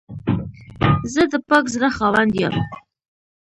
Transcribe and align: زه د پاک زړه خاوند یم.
زه 1.13 1.21
د 1.31 1.33
پاک 1.47 1.65
زړه 1.75 1.89
خاوند 1.97 2.31
یم. 2.41 2.55